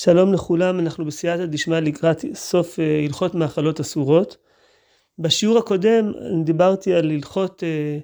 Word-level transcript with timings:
שלום 0.00 0.32
לכולם, 0.32 0.80
אנחנו 0.80 1.04
בסייעתא 1.04 1.46
דשמיא 1.46 1.78
לקראת 1.78 2.24
סוף 2.34 2.80
אה, 2.80 3.04
הלכות 3.04 3.34
מאכלות 3.34 3.80
אסורות. 3.80 4.36
בשיעור 5.18 5.58
הקודם 5.58 6.12
דיברתי 6.44 6.94
על 6.94 7.10
הלכות, 7.10 7.62
אה, 7.64 7.98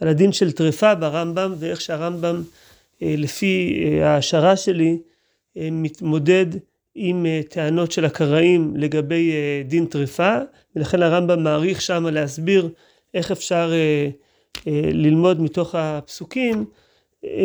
על 0.00 0.08
הדין 0.08 0.32
של 0.32 0.52
טרפה 0.52 0.94
ברמב"ם 0.94 1.54
ואיך 1.58 1.80
שהרמב"ם 1.80 2.42
אה, 3.02 3.14
לפי 3.18 3.84
ההשערה 4.02 4.56
שלי 4.56 4.98
מתמודד 5.56 6.46
עם 6.94 7.26
טענות 7.48 7.92
של 7.92 8.04
הקראים 8.04 8.76
לגבי 8.76 9.32
דין 9.68 9.86
טרפה 9.86 10.36
ולכן 10.76 11.02
הרמב"ם 11.02 11.42
מעריך 11.42 11.80
שם 11.80 12.06
להסביר 12.06 12.68
איך 13.14 13.30
אפשר 13.30 13.72
ללמוד 14.66 15.40
מתוך 15.40 15.74
הפסוקים 15.74 16.64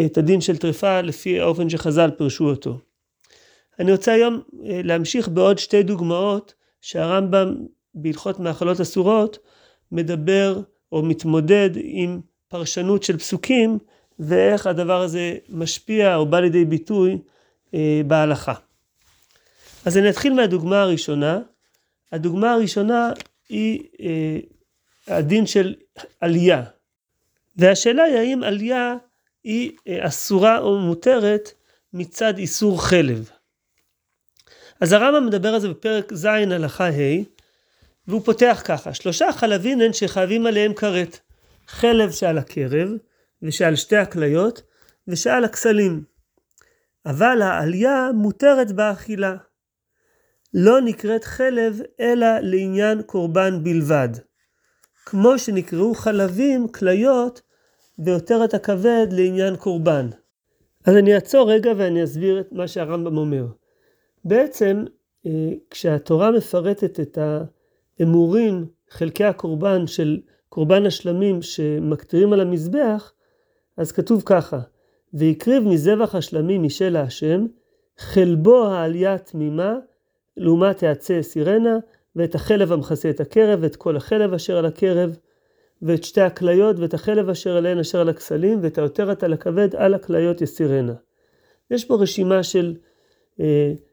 את 0.06 0.18
הדין 0.18 0.42
של 0.42 0.58
טרפה 0.58 1.02
לפי 1.02 1.40
האופן 1.40 1.70
שחז"ל 1.70 2.12
פירשו 2.18 2.50
אותו. 2.50 2.80
אני 3.80 3.92
רוצה 3.92 4.12
היום 4.14 4.42
אה, 4.66 4.82
להמשיך 4.84 5.28
בעוד 5.28 5.58
שתי 5.58 5.84
דוגמאות 5.84 6.54
שהרמב"ם 6.82 7.56
בהלכות 7.94 8.40
מאכלות 8.40 8.82
אסורות 8.82 9.40
מדבר 9.92 10.62
או 10.92 11.04
מתמודד 11.04 11.70
עם 11.76 12.22
פרשנות 12.48 13.04
של 13.04 13.18
פסוקים 13.18 13.78
ואיך 14.20 14.68
הדבר 14.68 15.02
הזה 15.02 15.38
משפיע 15.50 16.16
או 16.16 16.26
בא 16.26 16.40
לידי 16.40 16.66
ביטוי 16.66 17.18
אה, 17.74 18.02
בהלכה. 18.08 18.54
אז 19.86 19.98
אני 19.98 20.10
אתחיל 20.10 20.34
מהדוגמה 20.34 20.82
הראשונה. 20.82 21.40
הדוגמה 22.12 22.54
הראשונה 22.54 23.12
היא 23.50 23.84
אה, 24.00 24.40
הדין 25.08 25.46
של 25.46 25.76
עלייה. 26.22 26.64
והשאלה 27.56 28.04
היא 28.04 28.18
האם 28.18 28.44
עלייה 28.44 28.96
היא 29.44 29.72
אסורה 29.88 30.60
או 30.60 30.80
מותרת 30.80 31.52
מצד 31.94 32.38
איסור 32.38 32.84
חלב. 32.84 33.30
אז 34.82 34.94
הרמב"ם 34.94 35.26
מדבר 35.26 35.54
על 35.54 35.60
זה 35.60 35.70
בפרק 35.70 36.14
ז' 36.14 36.26
הלכה 36.26 36.90
ה', 36.90 37.24
והוא 38.08 38.22
פותח 38.26 38.62
ככה, 38.66 38.94
שלושה 38.94 39.32
חלבים 39.32 39.82
הן 39.82 39.94
שחייבים 39.94 40.46
עליהם 40.46 40.74
כרת, 40.74 41.20
חלב 41.68 42.12
שעל 42.12 42.38
הקרב, 42.38 42.90
ושעל 43.42 43.76
שתי 43.76 43.98
הכליות, 43.98 44.62
ושעל 45.08 45.44
הכסלים. 45.44 46.04
אבל 47.06 47.42
העלייה 47.42 48.10
מותרת 48.14 48.72
באכילה. 48.72 49.36
לא 50.54 50.82
נקראת 50.82 51.24
חלב 51.24 51.82
אלא 52.00 52.28
לעניין 52.42 53.02
קורבן 53.02 53.64
בלבד. 53.64 54.10
כמו 55.06 55.40
שנקראו 55.40 55.96
חלבים, 55.96 56.68
כליות, 56.68 57.42
ויותר 58.00 58.46
את 58.46 58.54
הכבד 58.54 59.08
לעניין 59.12 59.56
קורבן. 59.56 60.10
אז 60.86 60.96
אני 60.96 61.16
אעצור 61.16 61.52
רגע 61.52 61.72
ואני 61.78 62.04
אסביר 62.04 62.40
את 62.40 62.52
מה 62.52 62.68
שהרמב"ם 62.68 63.18
אומר. 63.18 63.46
בעצם 64.26 64.86
אה, 65.26 65.52
כשהתורה 65.70 66.32
מפרטת 66.32 67.00
את 67.00 67.18
האמורים, 68.00 68.66
חלקי 68.90 69.24
הקורבן 69.24 69.88
של 69.88 70.20
קורבן 70.50 70.86
השלמים 70.86 71.42
שמקטירים 71.42 72.34
על 72.34 72.42
המזבח, 72.42 73.14
אז 73.78 73.92
כתוב 73.92 74.24
ככה, 74.26 74.60
והקריב 75.14 75.64
מזבח 75.64 76.16
השלמים 76.16 76.64
משל 76.64 76.96
השם, 76.96 77.46
חלבו 77.98 78.68
העלייה 78.68 79.18
תמימה, 79.18 79.76
לעומת 80.38 80.84
העצי 80.84 81.24
סירנה, 81.24 81.78
ואת 82.16 82.36
החלב 82.36 82.72
המכסה 82.72 83.10
את 83.10 83.20
הקרב, 83.20 83.60
ואת 83.62 83.76
כל 83.76 83.98
החלב 83.98 84.34
אשר 84.34 84.58
על 84.58 84.66
הקרב, 84.66 85.18
ואת 85.82 86.04
שתי 86.04 86.22
הכליות, 86.22 86.80
ואת 86.80 86.94
החלב 86.94 87.30
אשר 87.30 87.58
עליהן 87.58 87.80
אשר 87.80 88.02
על 88.02 88.10
הכסלים, 88.10 88.60
ואת 88.62 88.78
היותרת 88.78 89.24
על 89.24 89.34
הכבד 89.34 89.76
על 89.76 89.94
הכליות 89.94 90.42
יסירנה. 90.42 90.94
יש 91.72 91.86
פה 91.86 91.96
רשימה 91.96 92.44
של 92.44 92.76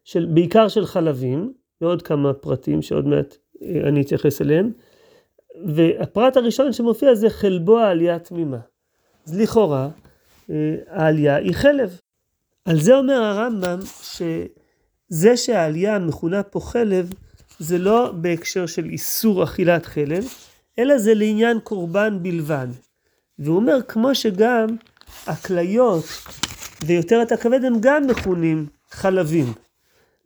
של, 0.04 0.26
בעיקר 0.34 0.68
של 0.68 0.86
חלבים, 0.86 1.52
ועוד 1.82 2.02
כמה 2.02 2.32
פרטים 2.32 2.82
שעוד 2.82 3.06
מעט 3.06 3.36
אה, 3.62 3.88
אני 3.88 4.02
אתייחס 4.02 4.42
אליהם. 4.42 4.72
והפרט 5.66 6.36
הראשון 6.36 6.72
שמופיע 6.72 7.14
זה 7.14 7.30
חלבו 7.30 7.78
העלייה 7.78 8.18
תמימה. 8.18 8.58
אז 9.26 9.40
לכאורה, 9.40 9.88
אה, 10.50 10.74
העלייה 10.88 11.36
היא 11.36 11.54
חלב. 11.54 11.98
על 12.64 12.80
זה 12.80 12.96
אומר 12.96 13.22
הרמב"ם 13.22 13.78
שזה 14.02 15.36
שהעלייה 15.36 15.98
מכונה 15.98 16.42
פה 16.42 16.60
חלב, 16.60 17.12
זה 17.58 17.78
לא 17.78 18.12
בהקשר 18.12 18.66
של 18.66 18.84
איסור 18.84 19.44
אכילת 19.44 19.86
חלב, 19.86 20.24
אלא 20.78 20.98
זה 20.98 21.14
לעניין 21.14 21.60
קורבן 21.60 22.18
בלבד. 22.22 22.66
והוא 23.38 23.56
אומר, 23.56 23.82
כמו 23.88 24.14
שגם 24.14 24.66
הכליות 25.26 26.04
ויותר 26.86 27.22
את 27.22 27.32
הכבד 27.32 27.64
הם 27.64 27.74
גם 27.80 28.06
מכונים 28.06 28.66
חלבים. 28.92 29.46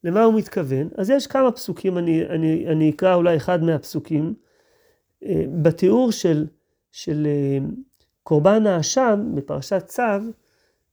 למה 0.04 0.22
הוא 0.22 0.34
מתכוון? 0.34 0.88
אז 0.96 1.10
יש 1.10 1.26
כמה 1.26 1.52
פסוקים, 1.52 1.98
אני, 1.98 2.26
אני, 2.26 2.66
אני 2.68 2.90
אקרא 2.90 3.14
אולי 3.14 3.36
אחד 3.36 3.62
מהפסוקים. 3.62 4.34
אה, 5.24 5.44
בתיאור 5.62 6.12
של, 6.12 6.46
של 6.92 7.26
אה, 7.26 7.66
קורבן 8.22 8.66
האשם 8.66 9.30
בפרשת 9.34 9.82
צו, 9.86 10.02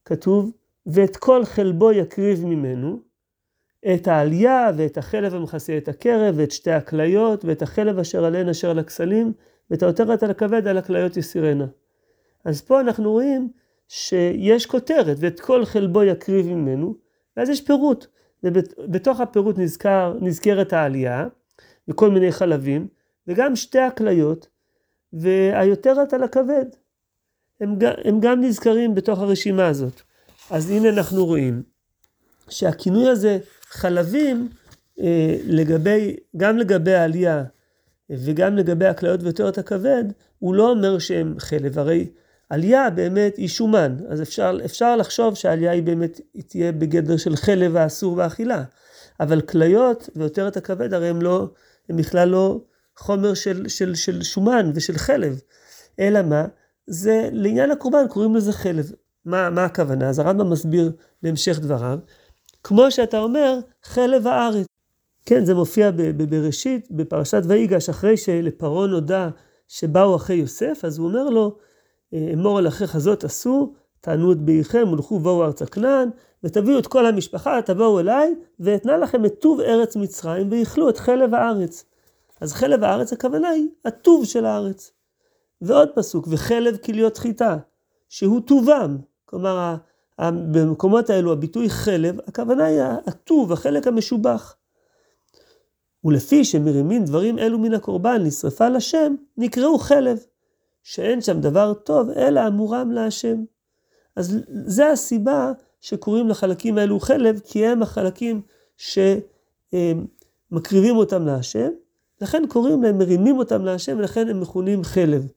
כתוב, 0.06 0.52
ואת 0.86 1.18
כל 1.18 1.46
חלבו 1.46 1.92
יקריב 1.92 2.46
ממנו, 2.46 3.00
את 3.94 4.08
העלייה 4.08 4.72
ואת 4.78 4.98
החלב 4.98 5.36
המכסה 5.36 5.78
את 5.78 5.88
הקרב, 5.88 6.36
ואת 6.38 6.52
שתי 6.52 6.72
הכליות, 6.72 7.46
ואת 7.46 7.62
החלב 7.62 8.00
אשר 8.00 8.26
עליהן 8.26 8.50
אשר 8.50 8.70
על 8.70 8.80
הכסלים, 8.80 9.34
ואת 9.72 9.84
העותרת 9.84 10.24
על 10.24 10.32
הכבד 10.32 10.68
על 10.68 10.78
הכליות 10.78 11.18
יסירנה. 11.18 11.66
אז 12.46 12.62
פה 12.62 12.82
אנחנו 12.82 13.12
רואים 13.12 13.50
שיש 13.88 14.66
כותרת, 14.66 15.18
ואת 15.20 15.40
כל 15.40 15.66
חלבו 15.66 16.04
יקריב 16.04 16.48
ממנו, 16.48 17.03
ואז 17.38 17.50
יש 17.50 17.62
פירוט, 17.62 18.06
ובתוך 18.44 19.20
הפירוט 19.20 19.58
נזכר, 19.58 20.18
נזכרת 20.22 20.74
העלייה, 20.74 21.28
וכל 21.88 22.10
מיני 22.12 22.32
חלבים, 22.32 22.88
וגם 23.28 23.56
שתי 23.56 23.80
הכליות, 23.80 24.48
והיותרת 25.14 26.14
על 26.14 26.24
הכבד. 26.24 26.66
הם, 27.62 27.76
הם 28.04 28.20
גם 28.20 28.42
נזכרים 28.42 28.96
בתוך 28.96 29.20
הרשימה 29.20 29.68
הזאת. 29.68 30.02
אז 30.50 30.70
הנה 30.70 30.90
אנחנו 30.90 31.26
רואים 31.26 31.64
שהכינוי 32.50 33.10
הזה, 33.10 33.38
חלבים, 33.64 34.50
אה, 35.00 35.38
לגבי, 35.46 36.16
גם 36.38 36.58
לגבי 36.58 36.94
העלייה 36.94 37.44
וגם 38.10 38.56
לגבי 38.56 38.86
הכליות 38.86 39.24
ויותרת 39.24 39.58
הכבד, 39.58 40.04
הוא 40.40 40.56
לא 40.56 40.70
אומר 40.70 41.00
שהם 41.00 41.36
חלב, 41.40 41.80
הרי 41.80 42.10
עלייה 42.54 42.90
באמת 42.90 43.38
היא 43.38 43.48
שומן, 43.48 43.98
אז 44.10 44.22
אפשר, 44.22 44.58
אפשר 44.66 44.96
לחשוב 44.96 45.36
שהעלייה 45.36 45.72
היא 45.72 45.84
באמת 45.84 46.20
היא 46.34 46.44
תהיה 46.44 46.72
בגדר 46.72 47.18
של 47.18 47.36
חלב 47.36 47.76
האסור 47.76 48.16
באכילה, 48.16 48.64
אבל 49.20 49.42
כליות 49.42 50.10
ויותר 50.16 50.48
את 50.48 50.58
הכבד 50.58 50.94
הרי 50.94 51.08
הם 51.08 51.22
לא, 51.22 51.48
הם 51.90 51.98
בכלל 51.98 52.30
לא 52.30 52.62
חומר 52.98 53.34
של, 53.34 53.68
של, 53.68 53.96
של 53.96 54.24
שומן 54.24 54.72
ושל 54.76 54.98
חלב, 54.98 55.42
אלא 56.00 56.22
מה? 56.22 56.46
זה 56.88 57.30
לעניין 57.32 57.72
הקורבן 57.72 58.08
קוראים 58.08 58.36
לזה 58.36 58.54
חלב. 58.54 58.92
מה, 59.26 59.50
מה 59.50 59.66
הכוונה? 59.66 60.10
אז 60.10 60.20
הרמב"ם 60.20 60.50
מסביר 60.50 60.92
בהמשך 61.24 61.60
דבריו, 61.60 62.00
כמו 62.64 62.92
שאתה 62.92 63.20
אומר, 63.20 63.60
חלב 63.84 64.28
הארץ. 64.28 64.66
כן, 65.26 65.46
זה 65.46 65.54
מופיע 65.54 65.92
בבראשית, 65.92 66.88
בפרשת 66.92 67.42
ויגש, 67.48 67.90
אחרי 67.90 68.18
שלפרעה 68.18 68.88
נודע 68.88 69.30
שבאו 69.68 70.16
אחרי 70.16 70.36
יוסף, 70.36 70.80
אז 70.84 70.98
הוא 70.98 71.08
אומר 71.08 71.30
לו, 71.30 71.58
אמור 72.14 72.58
על 72.58 72.68
אחיך 72.68 72.98
זאת 72.98 73.24
עשו, 73.24 73.74
תענו 74.02 74.32
את 74.32 74.42
בעיכם, 74.42 74.88
הולכו 74.88 75.16
ובואו 75.16 75.44
ארצה 75.44 75.66
כנען, 75.66 76.10
ותביאו 76.44 76.80
את 76.80 76.88
כל 76.88 77.06
המשפחה, 77.06 77.62
תבואו 77.66 78.00
אליי, 78.00 78.36
ואתנה 78.60 78.98
לכם 78.98 79.26
את 79.26 79.34
טוב 79.40 79.60
ארץ 79.60 79.96
מצרים, 79.96 80.52
ויאכלו 80.52 80.90
את 80.90 80.98
חלב 80.98 81.34
הארץ. 81.34 81.86
אז 82.42 82.54
חלב 82.54 82.84
הארץ 82.84 83.14
הכוונה 83.14 83.50
היא 83.50 83.68
הטוב 83.86 84.26
של 84.26 84.46
הארץ. 84.46 84.92
ועוד 85.62 85.90
פסוק, 85.96 86.28
וחלב 86.30 86.78
כליות 86.78 87.18
חיטה, 87.18 87.58
שהוא 88.10 88.42
טובם. 88.42 88.98
כלומר, 89.26 89.76
במקומות 90.22 91.10
האלו 91.10 91.32
הביטוי 91.32 91.70
חלב, 91.70 92.20
הכוונה 92.28 92.66
היא 92.66 92.82
הטוב, 93.06 93.52
החלק 93.52 93.88
המשובח. 93.88 94.56
ולפי 96.04 96.46
שמרימים 96.46 97.06
דברים 97.06 97.40
אלו 97.40 97.60
מן 97.60 97.74
הקורבן 97.74 98.22
לשרפה 98.22 98.70
לשם, 98.70 99.16
נקראו 99.38 99.80
חלב. 99.80 100.26
שאין 100.84 101.22
שם 101.22 101.40
דבר 101.42 101.74
טוב, 101.74 102.10
אלא 102.10 102.48
אמורם 102.48 102.92
להשם. 102.92 103.44
אז 104.16 104.38
זה 104.48 104.90
הסיבה 104.90 105.52
שקוראים 105.82 106.30
לחלקים 106.30 106.78
האלו 106.78 107.00
חלב, 107.00 107.40
כי 107.46 107.66
הם 107.66 107.84
החלקים 107.84 108.42
שמקריבים 109.72 110.96
אותם 110.96 111.26
להשם, 111.26 111.70
לכן 112.22 112.44
קוראים 112.50 112.84
להם, 112.84 112.98
מרימים 112.98 113.38
אותם 113.38 113.66
להשם, 113.66 113.98
ולכן 113.98 114.30
הם 114.30 114.42
מכונים 114.42 114.84
חלב. 114.84 115.28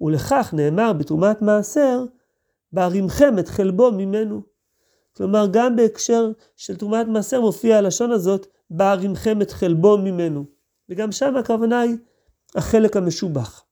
ולכך 0.00 0.50
נאמר 0.56 0.92
בתרומת 0.92 1.42
מעשר, 1.42 2.04
בהרימכם 2.72 3.38
את 3.38 3.48
חלבו 3.48 3.92
ממנו. 3.92 4.42
כלומר, 5.16 5.46
גם 5.50 5.76
בהקשר 5.76 6.30
של 6.56 6.76
תרומת 6.76 7.06
מעשר 7.06 7.40
מופיע 7.40 7.78
הלשון 7.78 8.10
הזאת, 8.10 8.46
בהרימכם 8.70 9.42
את 9.42 9.50
חלבו 9.50 9.98
ממנו. 9.98 10.44
וגם 10.88 11.12
שם 11.12 11.36
הכוונה 11.36 11.80
היא 11.80 11.96
החלק 12.54 12.96
המשובח. 12.96 13.64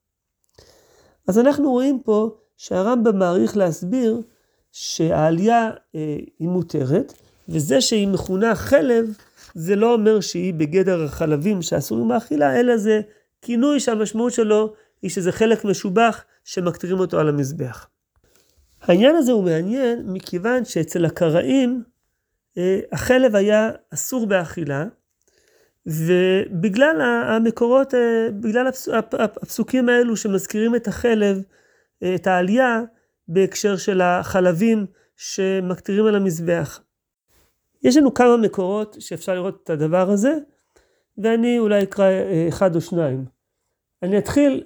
אז 1.30 1.38
אנחנו 1.38 1.70
רואים 1.70 2.00
פה 2.04 2.36
שהרמב"ם 2.56 3.18
מעריך 3.18 3.56
להסביר 3.56 4.20
שהעלייה 4.72 5.70
אה, 5.94 6.16
היא 6.38 6.48
מותרת, 6.48 7.12
וזה 7.48 7.80
שהיא 7.80 8.08
מכונה 8.08 8.54
חלב, 8.54 9.16
זה 9.54 9.76
לא 9.76 9.94
אומר 9.94 10.20
שהיא 10.20 10.54
בגדר 10.54 11.04
החלבים 11.04 11.62
שאסורים 11.62 12.08
מאכילה, 12.08 12.60
אלא 12.60 12.76
זה 12.76 13.00
כינוי 13.42 13.80
שהמשמעות 13.80 14.32
שלו 14.32 14.72
היא 15.02 15.10
שזה 15.10 15.32
חלק 15.32 15.64
משובח 15.64 16.24
שמקטירים 16.44 17.00
אותו 17.00 17.18
על 17.18 17.28
המזבח. 17.28 17.88
העניין 18.82 19.16
הזה 19.16 19.32
הוא 19.32 19.44
מעניין 19.44 20.02
מכיוון 20.06 20.64
שאצל 20.64 21.04
הקראים 21.04 21.82
אה, 22.58 22.80
החלב 22.92 23.36
היה 23.36 23.70
אסור 23.94 24.26
באכילה, 24.26 24.84
ובגלל 25.86 27.00
המקורות, 27.00 27.94
אה, 27.94 28.28
בגלל 28.40 28.66
הפסוקים 29.12 29.88
האלו 29.88 30.16
שמזכירים 30.16 30.76
את 30.76 30.88
החלב, 30.88 31.42
אה, 32.02 32.14
את 32.14 32.26
העלייה 32.26 32.82
בהקשר 33.28 33.76
של 33.76 34.00
החלבים 34.00 34.86
שמקטירים 35.16 36.06
על 36.06 36.14
המזבח. 36.14 36.80
יש 37.82 37.96
לנו 37.96 38.14
כמה 38.14 38.36
מקורות 38.36 38.96
שאפשר 38.98 39.34
לראות 39.34 39.60
את 39.64 39.70
הדבר 39.70 40.10
הזה, 40.10 40.34
ואני 41.18 41.58
אולי 41.58 41.82
אקרא 41.82 42.06
אחד 42.48 42.74
או 42.76 42.80
שניים. 42.80 43.24
אני 44.02 44.18
אתחיל 44.18 44.64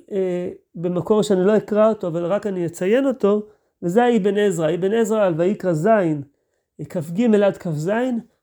במקור 0.75 1.23
שאני 1.23 1.45
לא 1.45 1.57
אקרא 1.57 1.89
אותו, 1.89 2.07
אבל 2.07 2.25
רק 2.25 2.47
אני 2.47 2.67
אציין 2.67 3.07
אותו, 3.07 3.47
וזה 3.83 4.17
אבן 4.17 4.39
עזרא. 4.39 4.75
אבן 4.75 4.93
עזרא 4.93 5.27
על 5.27 5.35
ויקרא 5.37 5.73
ז', 5.73 5.89
כ"ג 6.89 7.35
עד 7.43 7.57
כ"ז, 7.57 7.91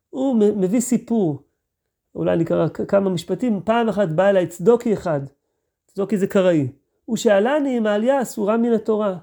הוא 0.09 0.35
מביא 0.35 0.79
סיפור. 0.79 1.50
אולי 2.16 2.34
אני 2.34 2.44
אקרא 2.44 2.68
כמה 2.68 3.10
משפטים. 3.10 3.62
פעם 3.66 3.90
אחת 3.90 4.10
בא 4.10 4.30
אליי 4.30 4.48
צדוקי 4.48 4.94
אחד, 4.94 5.22
צדוקי 5.88 6.18
זה 6.18 6.28
קראי, 6.28 6.68
הוא 7.06 7.18
שאלני 7.18 7.78
אם 7.78 7.88
העלייה 7.88 8.22
אסורה 8.22 8.58
מן 8.58 8.74
התורה. 8.74 9.18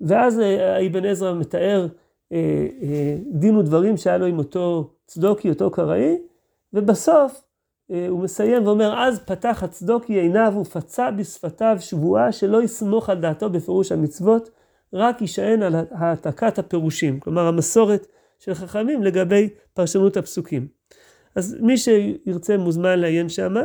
ואז 0.00 0.40
אה, 0.40 0.86
אבן 0.86 1.04
עזרא 1.04 1.34
מתאר 1.34 1.86
אה, 2.32 2.66
אה, 2.82 3.16
דין 3.32 3.56
ודברים 3.56 3.96
שהיה 3.96 4.18
לו 4.18 4.26
עם 4.26 4.38
אותו 4.38 4.90
צדוקי, 5.06 5.50
אותו 5.50 5.70
קראי, 5.70 6.18
ובסוף 6.72 7.42
אה, 7.90 8.06
הוא 8.08 8.20
מסיים 8.20 8.66
ואומר, 8.66 8.98
אז 8.98 9.18
פתח 9.18 9.62
הצדוקי 9.62 10.12
עיניו 10.12 10.54
ופצע 10.60 11.10
בשפתיו 11.10 11.76
שבועה 11.80 12.32
שלא 12.32 12.62
יסמוך 12.62 13.10
על 13.10 13.20
דעתו 13.20 13.50
בפירוש 13.50 13.92
המצוות, 13.92 14.50
רק 14.92 15.20
יישען 15.20 15.62
על 15.62 15.74
העתקת 15.90 16.58
הפירושים, 16.58 17.20
כלומר 17.20 17.46
המסורת 17.46 18.06
של 18.38 18.54
חכמים 18.54 19.02
לגבי 19.02 19.48
פרשנות 19.74 20.16
הפסוקים. 20.16 20.68
אז 21.34 21.56
מי 21.60 21.78
שירצה 21.78 22.56
מוזמן 22.56 22.98
לעיין 22.98 23.28
שמה. 23.28 23.62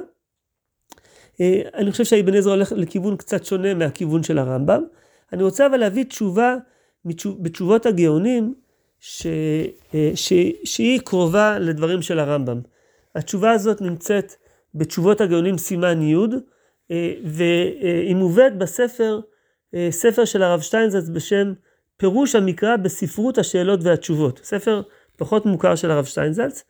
אה, 1.41 1.61
אני 1.73 1.91
חושב 1.91 2.03
שהאבן 2.03 2.35
עזרא 2.35 2.51
הולך 2.51 2.73
לכיוון 2.75 3.17
קצת 3.17 3.45
שונה 3.45 3.73
מהכיוון 3.73 4.23
של 4.23 4.37
הרמב"ם. 4.37 4.83
אני 5.33 5.43
רוצה 5.43 5.67
אבל 5.67 5.77
להביא 5.77 6.03
תשובה 6.03 6.55
בתשובות 7.39 7.85
הגאונים 7.85 8.53
ש, 8.99 9.27
אה, 9.95 10.11
ש, 10.15 10.33
שהיא 10.63 10.99
קרובה 10.99 11.59
לדברים 11.59 12.01
של 12.01 12.19
הרמב"ם. 12.19 12.61
התשובה 13.15 13.51
הזאת 13.51 13.81
נמצאת 13.81 14.33
בתשובות 14.75 15.21
הגאונים 15.21 15.57
סימן 15.57 16.01
י' 16.01 16.15
אה, 16.91 17.13
והיא 17.23 18.15
מובאת 18.15 18.57
בספר 18.57 19.19
ספר 19.89 20.25
של 20.25 20.43
הרב 20.43 20.61
שטיינזרץ 20.61 21.09
בשם 21.09 21.53
פירוש 21.97 22.35
המקרא 22.35 22.75
בספרות 22.75 23.37
השאלות 23.37 23.79
והתשובות. 23.83 24.39
ספר 24.43 24.81
פחות 25.17 25.45
מוכר 25.45 25.75
של 25.75 25.91
הרב 25.91 26.05
שטיינזלץ, 26.05 26.63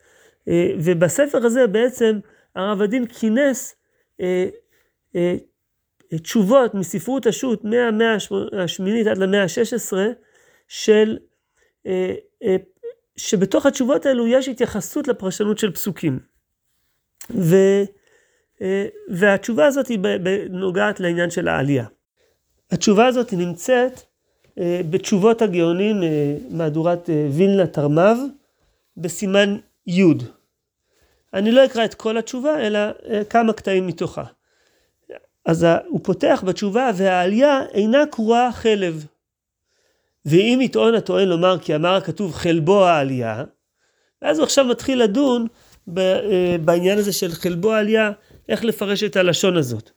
ובספר 0.78 1.46
הזה 1.46 1.66
בעצם 1.66 2.18
הרב 2.54 2.82
הדין 2.82 3.06
כינס 3.06 3.74
אה, 4.20 4.48
תשובות 6.22 6.74
מספרות 6.74 7.26
השו"ת 7.26 7.64
מהמאה 7.64 8.16
השמינית 8.58 9.06
עד 9.06 9.18
למאה 9.18 9.42
ה-16 9.42 9.96
של, 10.68 11.18
שבתוך 13.16 13.66
התשובות 13.66 14.06
האלו 14.06 14.26
יש 14.26 14.48
התייחסות 14.48 15.08
לפרשנות 15.08 15.58
של 15.58 15.70
פסוקים. 15.70 16.18
ו, 17.30 17.56
והתשובה 19.08 19.66
הזאת 19.66 19.88
היא 19.88 19.98
נוגעת 20.50 21.00
לעניין 21.00 21.30
של 21.30 21.48
העלייה. 21.48 21.86
התשובה 22.70 23.06
הזאת 23.06 23.32
נמצאת 23.32 24.00
אה, 24.58 24.80
בתשובות 24.90 25.42
הגאונים, 25.42 26.02
אה, 26.02 26.36
מהדורת 26.50 27.10
אה, 27.10 27.28
וילנה 27.32 27.66
תרמ"ב, 27.66 28.16
בסימן 28.96 29.56
י'. 29.90 30.14
אני 31.34 31.52
לא 31.52 31.64
אקרא 31.64 31.84
את 31.84 31.94
כל 31.94 32.16
התשובה, 32.16 32.60
אלא 32.60 32.78
כמה 33.30 33.52
קטעים 33.52 33.86
מתוכה. 33.86 34.24
אז 35.46 35.66
הוא 35.88 36.00
פותח 36.02 36.44
בתשובה, 36.46 36.90
והעלייה 36.96 37.60
אינה 37.74 38.06
קרואה 38.10 38.52
חלב. 38.52 39.06
ואם 40.26 40.58
יטעון 40.62 40.94
הטוען 40.94 41.28
לומר 41.28 41.58
כי 41.58 41.74
אמר 41.74 41.94
הכתוב 41.94 42.32
חלבו 42.32 42.84
העלייה, 42.84 43.44
ואז 44.22 44.38
הוא 44.38 44.44
עכשיו 44.44 44.64
מתחיל 44.64 45.02
לדון 45.02 45.46
בעניין 46.60 46.98
הזה 46.98 47.12
של 47.12 47.30
חלבו 47.30 47.72
העלייה, 47.72 48.12
איך 48.48 48.64
לפרש 48.64 49.04
את 49.04 49.16
הלשון 49.16 49.56
הזאת. 49.56 49.90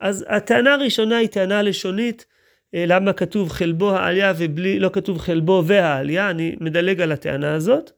אז 0.00 0.24
הטענה 0.28 0.74
הראשונה 0.74 1.16
היא 1.16 1.28
טענה 1.28 1.62
לשונית, 1.62 2.26
אה, 2.74 2.84
למה 2.86 3.12
כתוב 3.12 3.48
חלבו 3.48 3.90
העלייה 3.90 4.32
ובלי, 4.36 4.78
לא 4.78 4.90
כתוב 4.92 5.18
חלבו 5.18 5.62
והעלייה, 5.66 6.30
אני 6.30 6.56
מדלג 6.60 7.00
על 7.00 7.12
הטענה 7.12 7.54
הזאת. 7.54 7.92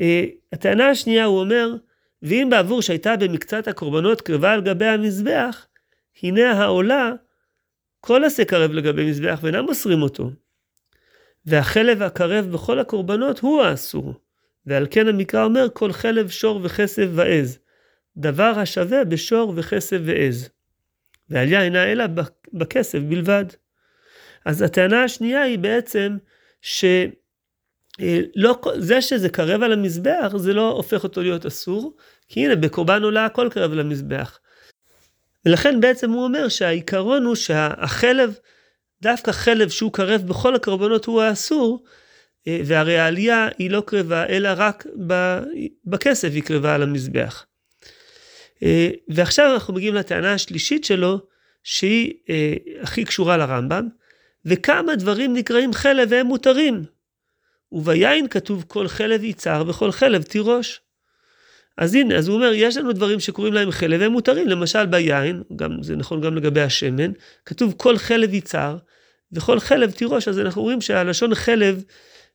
אה, 0.00 0.24
הטענה 0.52 0.88
השנייה 0.88 1.24
הוא 1.24 1.40
אומר, 1.40 1.74
ואם 2.22 2.48
בעבור 2.50 2.82
שהייתה 2.82 3.16
במקצת 3.16 3.68
הקורבנות 3.68 4.20
קרבה 4.20 4.52
על 4.52 4.60
גבי 4.60 4.86
המזבח, 4.86 5.66
הנה 6.22 6.52
העולה 6.52 7.12
כל 8.00 8.24
עשה 8.24 8.44
קרב 8.44 8.72
לגבי 8.72 9.10
מזבח 9.10 9.38
ואינם 9.42 9.64
מוסרים 9.64 10.02
אותו. 10.02 10.30
והחלב 11.46 12.02
הקרב 12.02 12.46
בכל 12.46 12.78
הקורבנות 12.78 13.38
הוא 13.38 13.62
האסור. 13.62 14.14
ועל 14.66 14.86
כן 14.90 15.08
המקרא 15.08 15.44
אומר 15.44 15.66
כל 15.72 15.92
חלב 15.92 16.28
שור 16.28 16.60
וכסף 16.62 17.06
ועז. 17.14 17.58
דבר 18.16 18.52
השווה 18.56 19.04
בשור 19.04 19.52
וכסף 19.56 19.98
ועז. 20.04 20.48
ועלייה 21.30 21.62
אינה 21.62 21.92
אלא 21.92 22.04
בכסף 22.52 22.98
בלבד. 22.98 23.44
אז 24.44 24.62
הטענה 24.62 25.04
השנייה 25.04 25.42
היא 25.42 25.58
בעצם 25.58 26.16
שלא, 28.00 28.60
זה 28.78 29.02
שזה 29.02 29.28
קרב 29.28 29.62
על 29.62 29.72
המזבח, 29.72 30.32
זה 30.36 30.52
לא 30.52 30.70
הופך 30.70 31.04
אותו 31.04 31.22
להיות 31.22 31.46
אסור, 31.46 31.96
כי 32.28 32.44
הנה 32.44 32.56
בקורבן 32.56 33.02
עולה 33.02 33.26
הכל 33.26 33.48
קרב 33.50 33.72
על 33.72 33.80
המזבח. 33.80 34.38
ולכן 35.46 35.80
בעצם 35.80 36.10
הוא 36.10 36.24
אומר 36.24 36.48
שהעיקרון 36.48 37.24
הוא 37.24 37.34
שהחלב, 37.34 38.38
דווקא 39.02 39.32
חלב 39.32 39.68
שהוא 39.68 39.92
קרב 39.92 40.22
בכל 40.26 40.54
הקרבנות 40.54 41.04
הוא 41.04 41.22
האסור, 41.22 41.84
והרי 42.46 42.98
העלייה 42.98 43.48
היא 43.58 43.70
לא 43.70 43.82
קרבה, 43.86 44.26
אלא 44.26 44.48
רק 44.56 44.86
בכסף 45.84 46.28
היא 46.34 46.42
קרבה 46.42 46.74
על 46.74 46.82
המזבח. 46.82 47.46
ועכשיו 49.08 49.54
אנחנו 49.54 49.74
מגיעים 49.74 49.94
לטענה 49.94 50.32
השלישית 50.32 50.84
שלו, 50.84 51.20
שהיא 51.62 52.12
אה, 52.30 52.54
הכי 52.82 53.04
קשורה 53.04 53.36
לרמב"ם, 53.36 53.88
וכמה 54.44 54.96
דברים 54.96 55.34
נקראים 55.34 55.72
חלב 55.72 56.08
והם 56.10 56.26
מותרים. 56.26 56.84
וביין 57.72 58.28
כתוב 58.28 58.64
כל 58.68 58.88
חלב 58.88 59.24
יצהר 59.24 59.68
וכל 59.68 59.92
חלב 59.92 60.22
תירוש. 60.22 60.80
אז 61.76 61.94
הנה, 61.94 62.16
אז 62.16 62.28
הוא 62.28 62.36
אומר, 62.36 62.52
יש 62.54 62.76
לנו 62.76 62.92
דברים 62.92 63.20
שקוראים 63.20 63.54
להם 63.54 63.70
חלב 63.70 64.00
והם 64.00 64.12
מותרים, 64.12 64.48
למשל 64.48 64.86
ביין, 64.86 65.42
גם, 65.56 65.82
זה 65.82 65.96
נכון 65.96 66.20
גם 66.20 66.36
לגבי 66.36 66.60
השמן, 66.60 67.12
כתוב 67.46 67.74
כל 67.76 67.98
חלב 67.98 68.34
יצהר 68.34 68.76
וכל 69.32 69.60
חלב 69.60 69.90
תירוש, 69.90 70.28
אז 70.28 70.38
אנחנו 70.38 70.62
רואים 70.62 70.80
שהלשון 70.80 71.34
חלב 71.34 71.84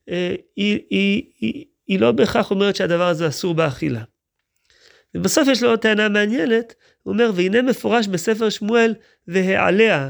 אה, 0.09 0.35
היא, 0.55 0.79
היא, 0.89 1.23
היא, 1.39 1.65
היא 1.87 1.99
לא 1.99 2.11
בהכרח 2.11 2.51
אומרת 2.51 2.75
שהדבר 2.75 3.07
הזה 3.07 3.27
אסור 3.27 3.53
באכילה. 3.53 4.03
ובסוף 5.15 5.47
יש 5.47 5.63
לו 5.63 5.69
עוד 5.69 5.79
טענה 5.79 6.09
מעניינת, 6.09 6.73
הוא 7.03 7.13
אומר, 7.13 7.31
והנה 7.35 7.61
מפורש 7.61 8.07
בספר 8.07 8.49
שמואל, 8.49 8.93
והעליה, 9.27 10.09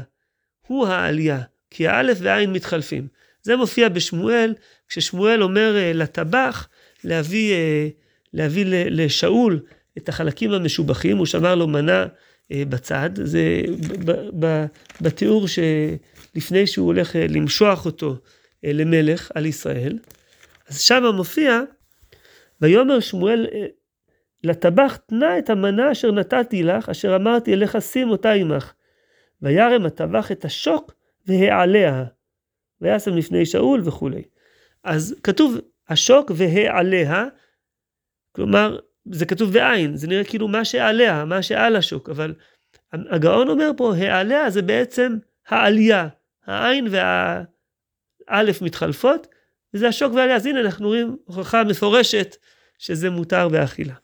הוא 0.66 0.86
העלייה, 0.86 1.40
כי 1.70 1.88
האלף 1.88 2.18
והעין 2.20 2.52
מתחלפים. 2.52 3.08
זה 3.46 3.56
מופיע 3.56 3.88
בשמואל, 3.88 4.54
כששמואל 4.88 5.42
אומר 5.42 5.76
אה, 5.76 5.92
לטבח 5.94 6.68
להביא, 7.04 7.52
אה, 7.52 7.88
להביא 8.32 8.64
לשאול 8.68 9.60
את 9.98 10.08
החלקים 10.08 10.52
המשובחים, 10.52 11.16
הוא 11.16 11.26
שמר 11.26 11.54
לו 11.54 11.66
מנה 11.66 12.06
אה, 12.52 12.62
בצד, 12.68 13.10
זה 13.14 13.62
בתיאור 15.00 15.46
שלפני 15.48 16.66
שהוא 16.66 16.86
הולך 16.86 17.16
למשוח 17.28 17.86
אותו 17.86 18.16
למלך 18.62 19.30
על 19.34 19.46
ישראל. 19.46 19.98
אז 20.68 20.80
שם 20.80 21.02
מופיע, 21.14 21.60
ויאמר 22.60 23.00
שמואל 23.00 23.46
לטבח 24.44 24.98
תנה 25.06 25.38
את 25.38 25.50
המנה 25.50 25.92
אשר 25.92 26.12
נתתי 26.12 26.62
לך, 26.62 26.88
אשר 26.88 27.16
אמרתי 27.16 27.54
אליך 27.54 27.76
שים 27.80 28.10
אותה 28.10 28.32
עמך. 28.32 28.72
וירם 29.42 29.86
הטבח 29.86 30.32
את 30.32 30.44
השוק 30.44 30.92
והעליה. 31.26 32.04
וישם 32.80 33.16
לפני 33.16 33.46
שאול 33.46 33.82
וכולי. 33.84 34.22
אז 34.84 35.14
כתוב 35.22 35.58
השוק 35.88 36.30
והעליה, 36.34 37.24
כלומר, 38.32 38.78
זה 39.10 39.26
כתוב 39.26 39.52
בעין, 39.52 39.96
זה 39.96 40.06
נראה 40.06 40.24
כאילו 40.24 40.48
מה 40.48 40.64
שעליה, 40.64 41.24
מה 41.24 41.42
שעל 41.42 41.76
השוק, 41.76 42.08
אבל 42.08 42.34
הגאון 42.92 43.48
אומר 43.48 43.70
פה, 43.76 43.94
העליה 43.96 44.50
זה 44.50 44.62
בעצם 44.62 45.16
העלייה, 45.48 46.08
העין 46.46 46.88
והאלף 46.90 48.62
מתחלפות, 48.62 49.26
וזה 49.74 49.88
השוק 49.88 50.14
והעלייה. 50.14 50.36
אז 50.36 50.46
הנה 50.46 50.60
אנחנו 50.60 50.88
רואים 50.88 51.16
הוכחה 51.24 51.64
מפורשת 51.64 52.36
שזה 52.78 53.10
מותר 53.10 53.48
באכילה. 53.48 53.94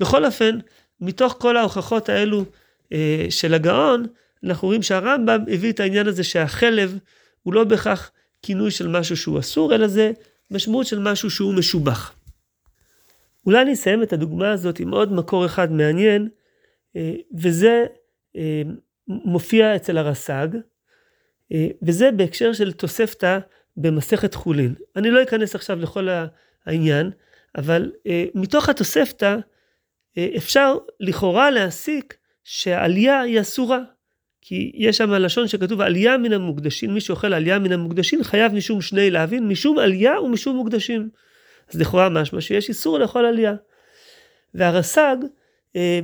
בכל 0.00 0.24
אופן, 0.24 0.58
מתוך 1.00 1.36
כל 1.40 1.56
ההוכחות 1.56 2.08
האלו 2.08 2.44
אה, 2.92 3.26
של 3.30 3.54
הגאון, 3.54 4.06
אנחנו 4.44 4.68
רואים 4.68 4.82
שהרמב"ם 4.82 5.44
הביא 5.52 5.72
את 5.72 5.80
העניין 5.80 6.06
הזה 6.06 6.24
שהחלב 6.24 6.98
הוא 7.42 7.54
לא 7.54 7.64
בהכרח 7.64 8.12
כינוי 8.42 8.70
של 8.70 8.88
משהו 8.88 9.16
שהוא 9.16 9.38
אסור, 9.38 9.74
אלא 9.74 9.88
זה 9.88 10.12
משמעות 10.50 10.86
של 10.86 10.98
משהו 10.98 11.30
שהוא 11.30 11.54
משובח. 11.54 12.14
אולי 13.46 13.62
אני 13.62 13.72
אסיים 13.72 14.02
את 14.02 14.12
הדוגמה 14.12 14.50
הזאת 14.52 14.80
עם 14.80 14.94
עוד 14.94 15.12
מקור 15.12 15.46
אחד 15.46 15.72
מעניין, 15.72 16.28
אה, 16.96 17.14
וזה 17.38 17.84
אה, 18.36 18.62
מופיע 19.08 19.76
אצל 19.76 19.98
הרס"ג, 19.98 20.48
אה, 21.52 21.68
וזה 21.82 22.10
בהקשר 22.10 22.52
של 22.52 22.72
תוספתא 22.72 23.38
במסכת 23.76 24.34
חולין. 24.34 24.74
אני 24.96 25.10
לא 25.10 25.22
אכנס 25.22 25.54
עכשיו 25.54 25.78
לכל 25.78 26.08
העניין, 26.66 27.10
אבל 27.58 27.92
מתוך 28.34 28.68
התוספתא 28.68 29.36
אפשר 30.36 30.76
לכאורה 31.00 31.50
להסיק 31.50 32.16
שהעלייה 32.44 33.20
היא 33.20 33.40
אסורה. 33.40 33.78
כי 34.44 34.72
יש 34.74 34.96
שם 34.96 35.10
לשון 35.12 35.48
שכתוב 35.48 35.80
עלייה 35.80 36.18
מן 36.18 36.32
המוקדשים, 36.32 36.94
מי 36.94 37.00
שאוכל 37.00 37.34
עלייה 37.34 37.58
מן 37.58 37.72
המוקדשים 37.72 38.24
חייב 38.24 38.54
משום 38.54 38.80
שני 38.80 39.10
להבין, 39.10 39.48
משום 39.48 39.78
עלייה 39.78 40.20
ומשום 40.20 40.56
מוקדשים. 40.56 41.08
אז 41.72 41.80
לכאורה 41.80 42.08
משמע 42.08 42.40
שיש 42.40 42.68
איסור 42.68 42.98
לאכול 42.98 43.24
עלייה. 43.24 43.54
והרס"ג, 44.54 45.16
אה, 45.76 46.00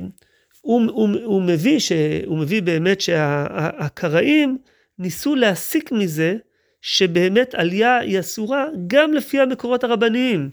הוא, 0.61 0.81
הוא, 0.91 1.09
הוא, 1.23 1.41
מביא 1.41 1.79
ש, 1.79 1.91
הוא 2.25 2.37
מביא 2.37 2.61
באמת 2.61 3.01
שהקראים 3.01 4.57
ניסו 4.99 5.35
להסיק 5.35 5.91
מזה 5.91 6.35
שבאמת 6.81 7.55
עלייה 7.55 7.97
היא 7.97 8.19
אסורה 8.19 8.65
גם 8.87 9.13
לפי 9.13 9.39
המקורות 9.39 9.83
הרבניים. 9.83 10.49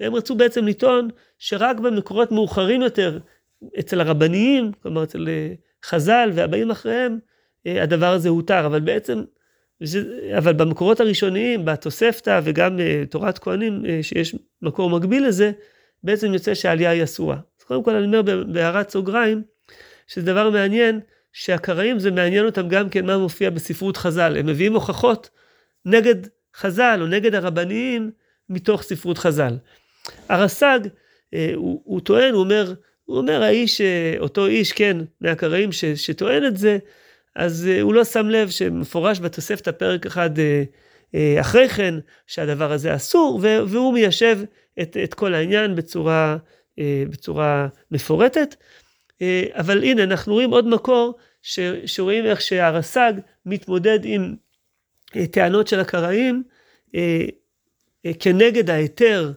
והם 0.00 0.14
רצו 0.14 0.34
בעצם 0.34 0.66
לטעון 0.66 1.08
שרק 1.38 1.76
במקורות 1.76 2.32
מאוחרים 2.32 2.82
יותר, 2.82 3.18
אצל 3.78 4.00
הרבניים, 4.00 4.72
כלומר 4.82 5.04
אצל 5.04 5.28
אה, 5.28 5.52
חז"ל 5.84 6.30
והבאים 6.34 6.70
אחריהם, 6.70 7.18
אה, 7.66 7.82
הדבר 7.82 8.12
הזה 8.12 8.28
הותר, 8.28 8.66
אבל 8.66 8.80
בעצם, 8.80 9.22
אבל 10.38 10.52
במקורות 10.52 11.00
הראשוניים, 11.00 11.64
בתוספתא 11.64 12.40
וגם 12.44 12.80
אה, 12.80 13.02
תורת 13.10 13.38
כהנים, 13.38 13.82
שיש 14.02 14.36
מקור 14.62 14.90
מקביל 14.90 15.26
לזה, 15.26 15.52
בעצם 16.04 16.34
יוצא 16.34 16.54
שהעלייה 16.54 16.90
היא 16.90 17.04
אסורה. 17.04 17.36
אז 17.58 17.64
קודם 17.64 17.84
כל 17.84 17.94
אני 17.94 18.06
אומר 18.06 18.44
בהערת 18.52 18.90
סוגריים, 18.90 19.42
שזה 20.06 20.26
דבר 20.26 20.50
מעניין, 20.50 21.00
שהקראים 21.32 21.98
זה 21.98 22.10
מעניין 22.10 22.46
אותם 22.46 22.68
גם 22.68 22.88
כן 22.88 23.06
מה 23.06 23.18
מופיע 23.18 23.50
בספרות 23.50 23.96
חז"ל. 23.96 24.36
הם 24.36 24.46
מביאים 24.46 24.74
הוכחות 24.74 25.30
נגד 25.84 26.14
חז"ל 26.56 26.98
או 27.00 27.06
נגד 27.06 27.34
הרבניים 27.34 28.10
מתוך 28.48 28.82
ספרות 28.82 29.18
חז"ל. 29.18 29.56
הרס"ג, 30.28 30.80
הוא, 31.54 31.82
הוא 31.84 32.00
טוען, 32.00 32.34
הוא 32.34 32.42
אומר, 32.42 32.72
הוא 33.10 33.18
אומר, 33.18 33.42
האיש, 33.42 33.80
אותו 34.18 34.46
איש, 34.46 34.72
כן, 34.72 34.96
מהקראים 35.20 35.72
ש, 35.72 35.84
שטוען 35.84 36.46
את 36.46 36.56
זה, 36.56 36.78
אז 37.36 37.68
uh, 37.68 37.82
הוא 37.82 37.94
לא 37.94 38.04
שם 38.04 38.28
לב 38.28 38.50
שמפורש 38.50 39.20
בתוספתא 39.20 39.70
פרק 39.70 40.06
אחד 40.06 40.30
uh, 40.38 41.16
אחרי 41.40 41.68
כן, 41.68 41.94
שהדבר 42.26 42.72
הזה 42.72 42.94
אסור, 42.94 43.40
והוא 43.42 43.94
מיישב 43.94 44.38
את, 44.82 44.96
את 45.04 45.14
כל 45.14 45.34
העניין 45.34 45.74
בצורה, 45.74 46.36
בצורה 47.10 47.68
מפורטת. 47.90 48.56
אבל 49.50 49.84
הנה, 49.84 50.02
אנחנו 50.02 50.32
רואים 50.32 50.50
עוד 50.50 50.66
מקור, 50.66 51.18
ש, 51.42 51.60
שרואים 51.86 52.26
איך 52.26 52.40
שהרס"ג 52.40 53.12
מתמודד 53.46 53.98
עם 54.04 54.34
טענות 55.30 55.68
של 55.68 55.80
הקראים 55.80 56.42
כנגד 58.18 58.70
ההיתר 58.70 59.32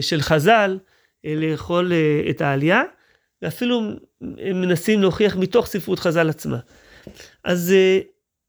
של 0.00 0.20
חז"ל, 0.20 0.78
אה, 0.78 0.91
לאכול 1.24 1.92
אה, 1.92 2.30
את 2.30 2.40
העלייה, 2.40 2.82
ואפילו 3.42 3.80
הם 4.20 4.60
מנסים 4.60 5.00
להוכיח 5.00 5.36
מתוך 5.36 5.66
ספרות 5.66 5.98
חז"ל 5.98 6.28
עצמה. 6.28 6.58
אז, 7.44 7.72
אה, 7.72 8.00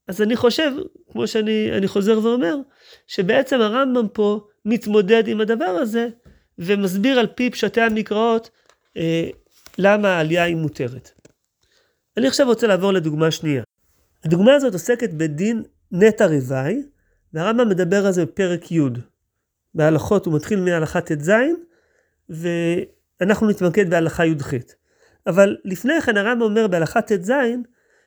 אז 0.08 0.22
אני 0.22 0.36
חושב, 0.36 0.72
כמו 1.12 1.26
שאני 1.26 1.86
חוזר 1.88 2.20
ואומר, 2.22 2.56
שבעצם 3.06 3.60
הרמב"ם 3.60 4.08
פה 4.08 4.46
מתמודד 4.64 5.28
עם 5.28 5.40
הדבר 5.40 5.64
הזה, 5.64 6.08
ומסביר 6.58 7.18
על 7.18 7.26
פי 7.26 7.50
פשטי 7.50 7.80
המקראות 7.80 8.50
אה, 8.96 9.28
למה 9.78 10.08
העלייה 10.08 10.44
היא 10.44 10.56
מותרת. 10.56 11.10
אני 12.16 12.26
עכשיו 12.26 12.46
רוצה 12.46 12.66
לעבור 12.66 12.92
לדוגמה 12.92 13.30
שנייה. 13.30 13.62
הדוגמה 14.24 14.54
הזאת 14.54 14.72
עוסקת 14.72 15.10
בדין 15.10 15.62
נטע 15.92 16.26
ריבאי, 16.26 16.82
והרמב"ם 17.32 17.68
מדבר 17.68 18.06
על 18.06 18.12
זה 18.12 18.24
בפרק 18.26 18.72
י'. 18.72 18.80
בהלכות 19.74 20.26
הוא 20.26 20.34
מתחיל 20.34 20.60
מהלכה 20.60 21.00
ט"ז, 21.00 21.30
ואנחנו 22.28 23.48
נתמקד 23.48 23.90
בהלכה 23.90 24.26
י"ח. 24.26 24.54
אבל 25.26 25.56
לפני 25.64 26.00
כן 26.00 26.16
הרמב"ם 26.16 26.42
אומר 26.42 26.66
בהלכה 26.66 27.02
ט"ז, 27.02 27.32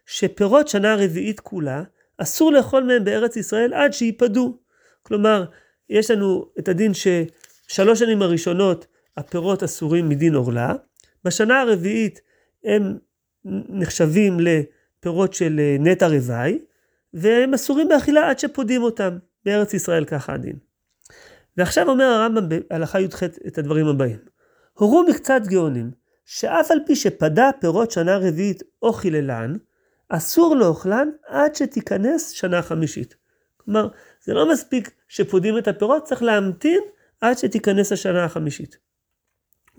שפירות 0.05 0.67
שנה 0.67 0.95
רביעית 0.95 1.39
כולה, 1.39 1.83
אסור 2.17 2.51
לאכול 2.51 2.83
מהם 2.83 3.03
בארץ 3.03 3.35
ישראל 3.35 3.73
עד 3.73 3.93
שייפדו. 3.93 4.57
כלומר, 5.03 5.45
יש 5.89 6.11
לנו 6.11 6.45
את 6.59 6.67
הדין 6.67 6.91
ששלוש 6.93 7.99
שנים 7.99 8.21
הראשונות 8.21 8.87
הפירות 9.17 9.63
אסורים 9.63 10.09
מדין 10.09 10.35
עורלה, 10.35 10.73
בשנה 11.23 11.61
הרביעית 11.61 12.21
הם 12.63 12.97
נחשבים 13.69 14.37
לפירות 14.39 15.33
של 15.33 15.59
אה, 15.59 15.75
נטע 15.79 16.07
רוואי, 16.07 16.59
והם 17.13 17.53
אסורים 17.53 17.89
באכילה 17.89 18.29
עד 18.29 18.39
שפודים 18.39 18.83
אותם. 18.83 19.17
בארץ 19.47 19.73
ישראל 19.73 20.05
ככה 20.05 20.33
הדין. 20.33 20.55
ועכשיו 21.57 21.89
אומר 21.89 22.05
הרמב"ם 22.05 22.49
בהלכה 22.49 23.01
י"ח 23.01 23.23
את 23.23 23.57
הדברים 23.57 23.87
הבאים. 23.87 24.17
הורו 24.73 25.03
מקצת 25.09 25.41
גאונים, 25.47 25.91
שאף 26.25 26.71
על 26.71 26.79
פי 26.85 26.95
שפדה 26.95 27.49
פירות 27.59 27.91
שנה 27.91 28.17
רביעית 28.17 28.63
או 28.81 28.93
חיללן, 28.93 29.53
אסור 30.09 30.55
לאוכלן 30.55 31.09
עד 31.27 31.55
שתיכנס 31.55 32.29
שנה 32.29 32.61
חמישית. 32.61 33.15
כלומר, 33.57 33.87
זה 34.23 34.33
לא 34.33 34.51
מספיק 34.51 34.91
שפודים 35.07 35.57
את 35.57 35.67
הפירות, 35.67 36.03
צריך 36.03 36.23
להמתין 36.23 36.79
עד 37.21 37.37
שתיכנס 37.37 37.91
השנה 37.91 38.23
החמישית. 38.23 38.77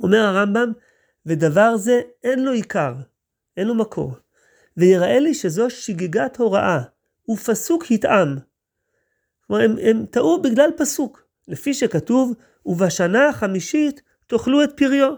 אומר 0.03 0.19
הרמב"ם, 0.19 0.73
ודבר 1.27 1.77
זה 1.77 2.01
אין 2.25 2.45
לו 2.45 2.53
עיקר, 2.53 2.95
אין 3.57 3.67
לו 3.67 3.75
מקור. 3.75 4.15
ויראה 4.77 5.19
לי 5.19 5.35
שזו 5.35 5.71
שגיגת 5.71 6.37
הוראה, 6.37 6.81
ופסוק 7.31 7.85
התאם. 7.91 8.37
כלומר, 9.47 9.65
הם, 9.65 9.77
הם 9.83 10.07
טעו 10.11 10.43
בגלל 10.43 10.71
פסוק. 10.77 11.28
לפי 11.49 11.75
שכתוב, 11.75 12.35
ובשנה 12.67 13.29
החמישית 13.29 14.03
תאכלו 14.27 14.65
את 14.65 14.71
פריו. 14.77 15.15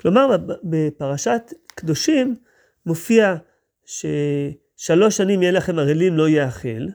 כלומר, 0.00 0.36
בפרשת 0.64 1.52
קדושים 1.66 2.36
מופיע 2.86 3.34
ששלוש 3.86 5.16
שנים 5.16 5.42
יהיה 5.42 5.52
לכם 5.52 5.78
ערלים 5.78 6.16
לא 6.16 6.28
יאכל, 6.28 6.86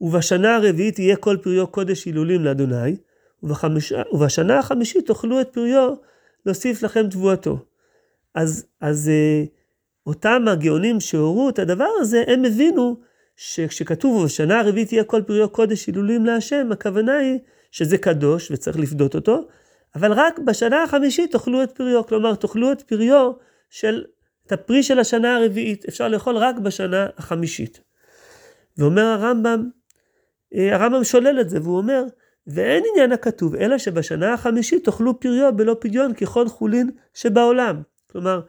ובשנה 0.00 0.56
הרביעית 0.56 0.98
יהיה 0.98 1.16
כל 1.16 1.36
פריו 1.42 1.66
קודש 1.66 2.04
הילולים 2.04 2.44
לאדוני, 2.44 2.96
ובחמיש... 3.42 3.92
ובשנה 4.12 4.58
החמישית 4.58 5.06
תאכלו 5.06 5.40
את 5.40 5.48
פריו 5.52 5.94
להוסיף 6.46 6.82
לכם 6.82 7.08
תבואתו. 7.08 7.58
אז, 8.34 8.66
אז 8.80 9.08
אה, 9.08 9.44
אותם 10.06 10.44
הגאונים 10.48 11.00
שהורו 11.00 11.48
את 11.48 11.58
הדבר 11.58 11.88
הזה, 12.00 12.24
הם 12.26 12.44
הבינו 12.44 12.96
שכשכתוב 13.36 14.16
ובשנה 14.16 14.60
הרביעית 14.60 14.92
יהיה 14.92 15.04
כל 15.04 15.22
פריו 15.22 15.48
קודש 15.48 15.86
הילולים 15.86 16.26
להשם, 16.26 16.72
הכוונה 16.72 17.16
היא 17.16 17.38
שזה 17.72 17.98
קדוש 17.98 18.50
וצריך 18.50 18.78
לפדות 18.78 19.14
אותו, 19.14 19.48
אבל 19.94 20.12
רק 20.12 20.38
בשנה 20.38 20.82
החמישית 20.82 21.32
תאכלו 21.32 21.62
את 21.62 21.72
פריו, 21.72 22.06
כלומר 22.06 22.34
תאכלו 22.34 22.72
את 22.72 22.82
פריו 22.82 23.32
של, 23.70 24.04
את 24.46 24.52
הפרי 24.52 24.82
של 24.82 24.98
השנה 24.98 25.36
הרביעית, 25.36 25.84
אפשר 25.88 26.08
לאכול 26.08 26.36
רק 26.36 26.58
בשנה 26.58 27.06
החמישית. 27.16 27.80
ואומר 28.78 29.02
הרמב"ם, 29.02 29.68
אה, 30.54 30.74
הרמב"ם 30.74 31.04
שולל 31.04 31.40
את 31.40 31.50
זה, 31.50 31.58
והוא 31.62 31.78
אומר, 31.78 32.04
ואין 32.46 32.84
עניין 32.92 33.12
הכתוב, 33.12 33.54
אלא 33.54 33.78
שבשנה 33.78 34.32
החמישית 34.32 34.84
תאכלו 34.84 35.20
פריו 35.20 35.56
בלא 35.56 35.76
פדיון 35.80 36.14
ככל 36.14 36.48
חולין 36.48 36.90
שבעולם. 37.14 37.82
כלומר, 38.10 38.40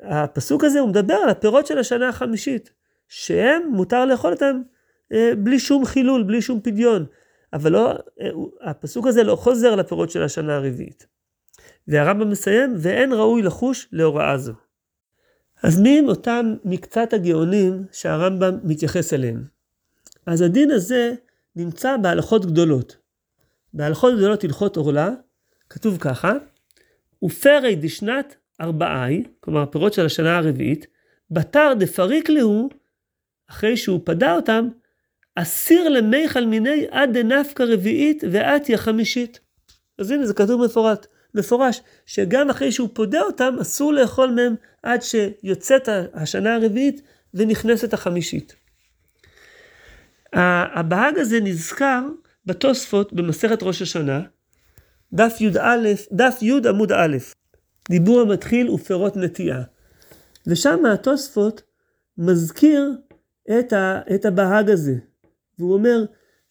הפסוק 0.00 0.64
הזה 0.64 0.80
הוא 0.80 0.88
מדבר 0.88 1.14
על 1.14 1.28
הפירות 1.28 1.66
של 1.66 1.78
השנה 1.78 2.08
החמישית, 2.08 2.72
שהם 3.08 3.62
מותר 3.68 4.04
לאכול 4.04 4.32
אותם 4.32 4.62
אה, 5.12 5.30
בלי 5.38 5.58
שום 5.58 5.84
חילול, 5.84 6.22
בלי 6.22 6.42
שום 6.42 6.60
פדיון. 6.60 7.06
אבל 7.56 7.72
לא, 7.72 7.92
הפסוק 8.60 9.06
הזה 9.06 9.22
לא 9.22 9.36
חוזר 9.36 9.74
לפירות 9.74 10.10
של 10.10 10.22
השנה 10.22 10.56
הרביעית. 10.56 11.06
והרמב"ם 11.88 12.30
מסיים, 12.30 12.74
ואין 12.78 13.12
ראוי 13.12 13.42
לחוש 13.42 13.88
להוראה 13.92 14.38
זו. 14.38 14.52
אז 15.62 15.80
מי 15.80 15.98
הם 15.98 16.08
אותם 16.08 16.54
מקצת 16.64 17.12
הגאונים 17.12 17.84
שהרמב"ם 17.92 18.58
מתייחס 18.64 19.12
אליהם? 19.12 19.44
אז 20.26 20.42
הדין 20.42 20.70
הזה 20.70 21.14
נמצא 21.56 21.96
בהלכות 21.96 22.46
גדולות. 22.46 22.96
בהלכות 23.74 24.14
גדולות 24.16 24.44
הלכות 24.44 24.76
עורלה, 24.76 25.10
כתוב 25.70 25.98
ככה, 26.00 26.32
ופרי 27.24 27.76
דשנת 27.76 28.36
ארבעי, 28.60 29.24
כלומר 29.40 29.62
הפירות 29.62 29.92
של 29.92 30.06
השנה 30.06 30.38
הרביעית, 30.38 30.86
בתר 31.30 31.72
דפריק 31.78 32.30
להו, 32.30 32.68
אחרי 33.50 33.76
שהוא 33.76 34.00
פדה 34.04 34.34
אותם, 34.34 34.68
אסיר 35.38 35.88
למיכל 35.88 36.44
מיני 36.44 36.86
עד 36.90 37.18
דנפקא 37.18 37.62
רביעית 37.62 38.24
ואתיה 38.32 38.78
חמישית. 38.78 39.40
אז 39.98 40.10
הנה 40.10 40.26
זה 40.26 40.34
כתוב 40.34 40.64
מפורט, 40.64 41.06
מפורש, 41.34 41.80
שגם 42.06 42.50
אחרי 42.50 42.72
שהוא 42.72 42.88
פודה 42.92 43.20
אותם, 43.20 43.56
אסור 43.60 43.92
לאכול 43.92 44.30
מהם 44.30 44.54
עד 44.82 45.00
שיוצאת 45.02 45.88
השנה 46.14 46.54
הרביעית 46.54 47.02
ונכנסת 47.34 47.92
החמישית. 47.92 48.54
הבהג 50.32 51.18
הזה 51.18 51.40
נזכר 51.40 52.00
בתוספות 52.46 53.12
במסכת 53.12 53.62
ראש 53.62 53.82
השנה, 53.82 54.22
דף 55.12 55.36
י"א, 55.40 55.76
דף 56.12 56.38
י' 56.42 56.68
עמוד 56.68 56.92
א', 56.92 57.16
דיבור 57.88 58.20
המתחיל 58.20 58.70
ופירות 58.70 59.16
נטיעה. 59.16 59.62
ושם 60.46 60.86
התוספות 60.86 61.62
מזכיר 62.18 62.92
את, 63.58 63.72
ה, 63.72 64.00
את 64.14 64.24
הבהג 64.24 64.70
הזה. 64.70 64.94
והוא 65.58 65.74
אומר, 65.74 66.04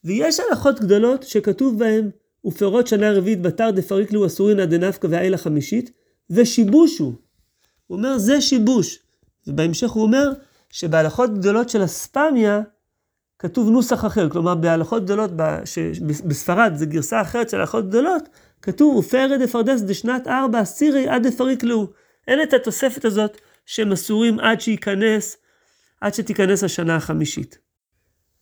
ויש 0.04 0.40
הלכות 0.40 0.80
גדולות 0.80 1.24
שכתוב 1.24 1.80
בהן, 1.80 2.10
ופירות 2.46 2.88
שנה 2.88 3.12
רביעית 3.12 3.42
בתר 3.42 3.72
דפריק 3.72 4.14
לו 4.14 4.26
אסורין 4.26 4.66
דנפקא 4.66 5.08
והאל 5.12 5.34
החמישית, 5.34 5.92
ושיבושו. 6.30 7.14
הוא 7.88 7.98
אומר, 7.98 8.18
זה 8.18 8.42
שיבוש. 8.42 9.00
ובהמשך 9.48 9.90
הוא 9.90 10.04
אומר, 10.04 10.32
שבהלכות 10.70 11.40
גדולות 11.40 11.70
של 11.70 11.84
אספמיה, 11.84 12.62
כתוב 13.40 13.70
נוסח 13.70 14.06
אחר, 14.06 14.30
כלומר 14.30 14.56
בהלכות 14.56 15.04
גדולות, 15.04 15.32
בספרד 16.26 16.72
זה 16.76 16.86
גרסה 16.86 17.22
אחרת 17.22 17.50
של 17.50 17.60
הלכות 17.60 17.90
גדולות, 17.90 18.30
כתוב 18.62 18.96
ופרד 18.96 19.42
דפרדס 19.44 19.82
דשנת 19.82 20.28
ארבע 20.28 20.64
סירי 20.64 21.08
עד 21.08 21.28
דפריק 21.28 21.64
לו. 21.64 21.92
אין 22.28 22.44
את 22.44 22.54
התוספת 22.54 23.06
הזאת 23.06 23.38
שהם 23.66 23.92
אסורים 23.92 24.40
עד 24.40 24.62
שייכנס, 24.62 25.38
עד 26.02 26.14
שתיכנס 26.14 26.64
השנה 26.64 26.96
החמישית. 26.96 27.65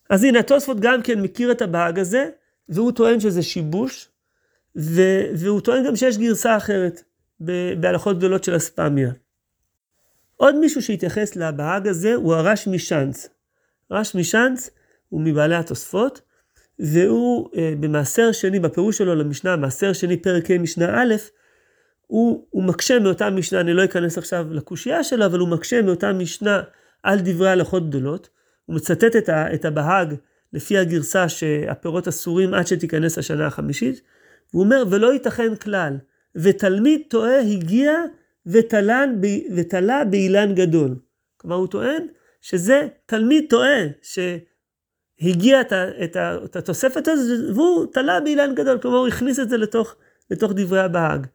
אז 0.10 0.24
הנה 0.24 0.39
התוספות 0.39 0.79
גם 0.79 1.01
כן 1.01 1.22
מכיר 1.22 1.51
את 1.51 1.62
הבהג 1.62 2.00
הזה, 2.00 2.29
והוא 2.69 2.91
טוען 2.91 3.19
שזה 3.19 3.43
שיבוש, 3.43 4.10
ו- 4.75 5.24
והוא 5.36 5.62
טוען 5.62 5.88
גם 5.88 5.95
שיש 5.95 6.17
גרסה 6.17 6.57
אחרת 6.57 7.03
בהלכות 7.79 8.17
גדולות 8.17 8.43
של 8.43 8.55
אספמיה. 8.55 9.12
עוד 10.38 10.55
מישהו 10.55 10.81
שהתייחס 10.81 11.36
לבהג 11.36 11.88
הזה 11.88 12.15
הוא 12.15 12.33
הרש 12.33 12.67
משאנץ. 12.67 13.29
רש 13.91 14.15
משאנץ 14.15 14.69
הוא 15.10 15.22
מבעלי 15.22 15.55
התוספות, 15.55 16.22
והוא 16.79 17.50
אה, 17.57 17.74
במעשר 17.79 18.31
שני, 18.31 18.60
בפירוש 18.60 18.98
שלו 18.98 19.15
למשנה, 19.15 19.55
מעשר 19.55 19.93
שני 19.93 20.17
פרק 20.17 20.51
ה' 20.51 20.57
משנה 20.57 21.01
א', 21.01 21.15
הוא, 22.07 22.48
הוא 22.50 22.63
מקשה 22.63 23.00
מאותה 23.00 23.29
משנה, 23.29 23.60
אני 23.60 23.74
לא 23.74 23.86
אכנס 23.86 24.17
עכשיו 24.17 24.53
לקושייה 24.53 25.03
שלו, 25.03 25.25
אבל 25.25 25.39
הוא 25.39 25.50
מקשה 25.50 25.81
מאותה 25.81 26.13
משנה 26.13 26.62
על 27.03 27.19
דברי 27.24 27.50
הלכות 27.50 27.89
גדולות. 27.89 28.29
הוא 28.65 28.75
מצטט 28.75 29.15
את, 29.15 29.29
ה, 29.29 29.53
את 29.53 29.65
הבהג 29.65 30.15
לפי 30.53 30.77
הגרסה 30.77 31.29
שהפירות 31.29 32.08
אסורים 32.08 32.53
עד 32.53 32.67
שתיכנס 32.67 33.17
השנה 33.17 33.48
החמישית. 33.48 34.01
והוא 34.53 34.63
אומר, 34.63 34.84
ולא 34.89 35.13
ייתכן 35.13 35.55
כלל, 35.55 35.98
ותלמיד 36.36 37.01
טועה 37.08 37.39
הגיע 37.39 37.93
ותלן, 38.46 39.22
ותלה 39.55 40.05
באילן 40.05 40.55
גדול. 40.55 40.96
כלומר, 41.38 41.55
הוא 41.55 41.67
טוען 41.67 42.08
שזה 42.41 42.88
תלמיד 43.05 43.46
טועה, 43.50 43.82
שהגיע 44.01 45.62
את, 45.62 45.72
ה, 45.72 46.03
את, 46.03 46.15
ה, 46.15 46.38
את 46.46 46.55
התוספת 46.55 47.08
הזאת, 47.08 47.55
והוא 47.55 47.86
תלה 47.93 48.20
באילן 48.20 48.55
גדול, 48.55 48.77
כלומר, 48.77 48.98
הוא 48.98 49.08
הכניס 49.08 49.39
את 49.39 49.50
זה 49.50 49.58
לתוך, 49.58 49.96
לתוך 50.32 50.51
דברי 50.55 50.79
הבהג. 50.79 51.27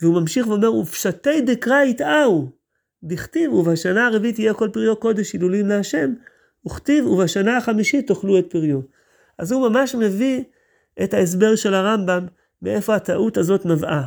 והוא 0.00 0.20
ממשיך 0.20 0.46
ואומר, 0.46 0.74
ופשטי 0.74 1.40
דקרא 1.40 1.82
יטעהו, 1.82 2.50
דכתיב, 3.04 3.52
ובשנה 3.52 4.06
הרביעית 4.06 4.38
יהיה 4.38 4.54
כל 4.54 4.68
פריו 4.72 4.96
קודש 4.96 5.32
הילולים 5.32 5.68
להשם, 5.68 6.14
וכתיב, 6.66 7.06
ובשנה 7.06 7.56
החמישית 7.56 8.06
תאכלו 8.06 8.38
את 8.38 8.50
פריו. 8.50 8.80
אז 9.38 9.52
הוא 9.52 9.68
ממש 9.68 9.94
מביא 9.94 10.42
את 11.02 11.14
ההסבר 11.14 11.56
של 11.56 11.74
הרמב"ם, 11.74 12.26
מאיפה 12.62 12.94
הטעות 12.94 13.36
הזאת 13.36 13.66
נבעה. 13.66 14.06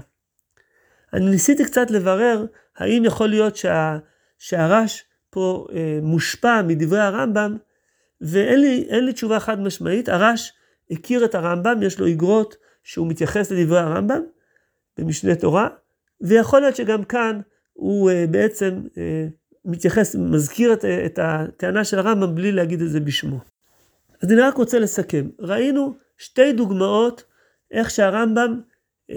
אני 1.14 1.30
ניסיתי 1.30 1.66
קצת 1.66 1.92
לברר, 1.92 2.46
האם 2.78 3.06
יכול 3.06 3.30
להיות 3.30 3.56
שה, 3.56 3.98
שהרש 4.38 5.04
פה 5.30 5.68
אה, 5.74 6.00
מושפע 6.02 6.62
מדברי 6.62 7.00
הרמב"ם, 7.00 7.58
ואין 8.22 8.62
לי, 8.62 8.88
לי 8.92 9.14
תשובה 9.14 9.40
חד 9.40 9.60
משמעית. 9.60 10.10
הרש 10.10 10.54
הכיר 10.92 11.26
את 11.26 11.36
הרמב"ם, 11.36 11.84
יש 11.84 12.00
לו 12.00 12.06
איגרות 12.06 12.56
שהוא 12.84 13.08
מתייחס 13.08 13.52
לדברי 13.52 13.80
הרמב"ם 13.80 14.22
במשנה 14.98 15.36
תורה, 15.36 15.68
ויכול 16.22 16.60
להיות 16.60 16.76
שגם 16.76 17.04
כאן 17.04 17.40
הוא 17.74 18.12
uh, 18.12 18.14
בעצם 18.32 18.82
uh, 18.86 18.98
מתייחס, 19.66 20.16
מזכיר 20.16 20.74
את, 20.74 20.86
את 20.86 21.20
הטענה 21.22 21.84
של 21.84 22.00
הרמב"ם 22.00 22.36
בלי 22.36 22.52
להגיד 22.52 22.82
את 22.82 22.90
זה 22.90 23.00
בשמו. 23.00 23.40
אז 24.24 24.32
אני 24.32 24.42
רק 24.42 24.58
רוצה 24.58 24.80
לסכם. 24.80 25.30
ראינו 25.40 25.96
שתי 26.18 26.54
דוגמאות 26.54 27.24
איך 27.72 27.90
שהרמב"ם 27.90 28.62
uh, 28.62 29.14
uh, 29.14 29.16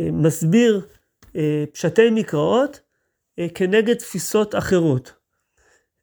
uh, 0.00 0.12
מסביר 0.12 0.86
uh, 1.26 1.36
פשטי 1.72 2.10
מקראות 2.10 2.80
uh, 3.40 3.52
כנגד 3.54 3.94
תפיסות 3.94 4.54
אחרות. 4.54 5.12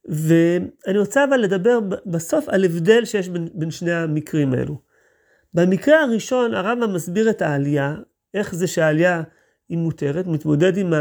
ואני 0.06 1.00
רוצה 1.00 1.24
אבל 1.24 1.38
לדבר 1.38 1.80
בסוף 2.06 2.50
על 2.50 2.66
הבדל 2.66 3.06
שיש 3.06 3.30
בין, 3.30 3.48
בין 3.54 3.72
שני 3.72 3.92
המקרים 3.92 4.54
האלו. 4.54 4.82
במקרה 5.54 6.02
הראשון 6.02 6.54
הרמב"ם 6.54 6.94
מסביר 6.94 7.30
את 7.30 7.42
העלייה, 7.42 7.96
איך 8.34 8.56
זה 8.56 8.68
שהעלייה 8.68 9.24
היא 9.70 9.78
מותרת, 9.78 10.28
מתמודד 10.28 10.78
עם 10.78 10.94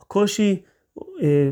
הקושי 0.00 0.62
אה, 0.62 0.69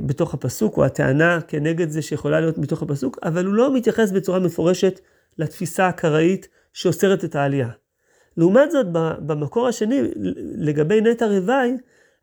בתוך 0.06 0.34
הפסוק, 0.34 0.76
או 0.76 0.84
הטענה 0.84 1.40
כנגד 1.48 1.90
זה 1.90 2.02
שיכולה 2.02 2.40
להיות 2.40 2.58
מתוך 2.58 2.82
הפסוק, 2.82 3.18
אבל 3.22 3.46
הוא 3.46 3.54
לא 3.54 3.74
מתייחס 3.74 4.10
בצורה 4.10 4.38
מפורשת 4.38 5.00
לתפיסה 5.38 5.88
הקראית 5.88 6.48
שאוסרת 6.72 7.24
את 7.24 7.34
העלייה. 7.34 7.68
לעומת 8.36 8.70
זאת, 8.70 8.86
במקור 9.26 9.68
השני, 9.68 10.00
לגבי 10.54 11.00
נטע 11.00 11.26
רוואי, 11.26 11.76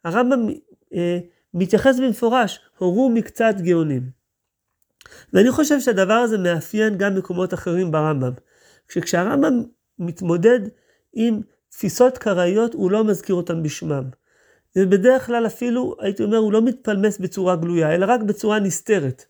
הרמב"ם 0.03 0.47
אה, 0.93 1.19
מתייחס 1.53 1.99
במפורש, 1.99 2.59
הורו 2.77 3.09
מקצת 3.09 3.55
גאונים. 3.59 4.09
ואני 5.33 5.51
חושב 5.51 5.79
שהדבר 5.79 6.13
הזה 6.13 6.37
מאפיין 6.37 6.97
גם 6.97 7.15
מקומות 7.15 7.53
אחרים 7.53 7.91
ברמב"ם. 7.91 8.31
כשהרמב"ם 8.87 9.63
מתמודד 9.99 10.59
עם 11.13 11.41
תפיסות 11.69 12.17
קראיות, 12.17 12.73
הוא 12.73 12.91
לא 12.91 13.03
מזכיר 13.03 13.35
אותן 13.35 13.63
בשמם. 13.63 14.09
ובדרך 14.75 15.25
כלל 15.25 15.45
אפילו, 15.45 15.95
הייתי 15.99 16.23
אומר, 16.23 16.37
הוא 16.37 16.53
לא 16.53 16.61
מתפלמס 16.61 17.17
בצורה 17.17 17.55
גלויה, 17.55 17.95
אלא 17.95 18.05
רק 18.09 18.21
בצורה 18.21 18.59
נסתרת. 18.59 19.25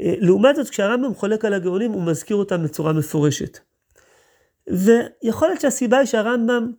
אה, 0.00 0.14
לעומת 0.18 0.56
זאת, 0.56 0.68
כשהרמב"ם 0.68 1.14
חולק 1.14 1.44
על 1.44 1.54
הגאונים, 1.54 1.92
הוא 1.92 2.02
מזכיר 2.02 2.36
אותם 2.36 2.62
בצורה 2.62 2.92
מפורשת. 2.92 3.58
ויכול 4.68 5.48
להיות 5.48 5.60
שהסיבה 5.60 5.98
היא 5.98 6.06
שהרמב"ם 6.06 6.72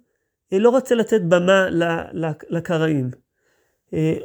אה, 0.53 0.59
לא 0.59 0.69
רוצה 0.69 0.95
לתת 0.95 1.21
במה 1.21 1.67
לקראים. 2.49 3.11
אה, 3.93 4.17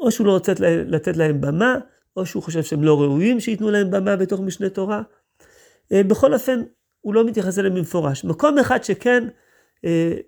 או 0.00 0.10
שהוא 0.10 0.26
לא 0.26 0.32
רוצה 0.32 0.52
לתת 0.86 1.16
להם 1.16 1.40
במה, 1.40 1.78
או 2.16 2.26
שהוא 2.26 2.42
חושב 2.42 2.62
שהם 2.62 2.84
לא 2.84 3.00
ראויים 3.00 3.40
שייתנו 3.40 3.70
להם 3.70 3.90
במה 3.90 4.16
בתוך 4.16 4.40
משנה 4.40 4.68
תורה. 4.68 5.02
בכל 5.92 6.34
אופן, 6.34 6.62
הוא 7.00 7.14
לא 7.14 7.24
מתייחס 7.24 7.58
אליהם 7.58 7.74
במפורש. 7.74 8.24
מקום 8.24 8.58
אחד 8.58 8.84
שכן 8.84 9.28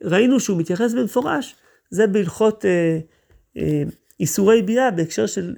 ראינו 0.04 0.40
שהוא 0.40 0.58
מתייחס 0.58 0.94
במפורש, 0.94 1.56
זה 1.90 2.06
בהלכות 2.06 2.64
אה, 2.64 2.98
אה, 3.56 3.82
איסורי 4.20 4.62
ביאה 4.62 4.90
בהקשר 4.90 5.26
של 5.26 5.54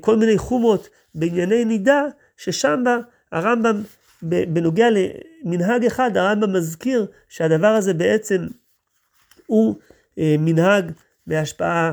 כל 0.00 0.16
מיני 0.16 0.38
חומות 0.38 0.88
בענייני 1.14 1.64
נידה, 1.64 2.04
ששם 2.36 2.84
הרמב"ם, 3.32 3.82
בנוגע 4.22 4.86
למנהג 4.90 5.84
אחד, 5.84 6.16
הרמב"ם 6.16 6.52
מזכיר 6.52 7.06
שהדבר 7.28 7.66
הזה 7.66 7.94
בעצם 7.94 8.46
הוא 9.46 9.74
מנהג 10.16 10.92
בהשפעה 11.26 11.92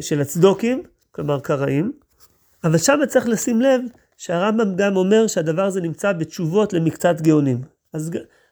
של 0.00 0.20
הצדוקים, 0.20 0.82
כלומר 1.10 1.40
קראים, 1.40 1.92
אבל 2.64 2.78
שם 2.78 3.00
צריך 3.08 3.28
לשים 3.28 3.60
לב 3.60 3.80
שהרמב"ם 4.16 4.76
גם 4.76 4.96
אומר 4.96 5.26
שהדבר 5.26 5.64
הזה 5.64 5.80
נמצא 5.80 6.12
בתשובות 6.12 6.72
למקצת 6.72 7.20
גאונים. 7.20 7.62
אז 7.92 8.10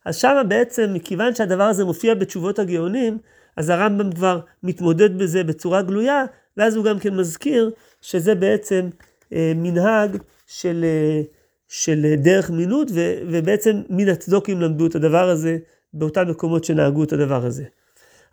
אז 0.08 0.16
שם 0.16 0.42
בעצם, 0.48 0.90
מכיוון 0.94 1.34
שהדבר 1.34 1.62
הזה 1.62 1.84
מופיע 1.84 2.14
בתשובות 2.14 2.58
הגאונים, 2.58 3.18
אז 3.58 3.68
הרמב"ם 3.68 4.12
כבר 4.12 4.40
מתמודד 4.62 5.18
בזה 5.18 5.44
בצורה 5.44 5.82
גלויה, 5.82 6.24
ואז 6.56 6.76
הוא 6.76 6.84
גם 6.84 6.98
כן 6.98 7.16
מזכיר 7.16 7.70
שזה 8.00 8.34
בעצם 8.34 8.88
אה, 9.32 9.52
מנהג 9.56 10.16
של, 10.46 10.84
אה, 10.84 11.22
של 11.68 12.14
דרך 12.16 12.50
מינות, 12.50 12.90
ו, 12.94 13.00
ובעצם 13.30 13.82
מן 13.90 14.08
הצדוקים 14.08 14.60
למדו 14.60 14.86
את 14.86 14.94
הדבר 14.94 15.28
הזה 15.28 15.58
באותם 15.92 16.30
מקומות 16.30 16.64
שנהגו 16.64 17.04
את 17.04 17.12
הדבר 17.12 17.46
הזה. 17.46 17.64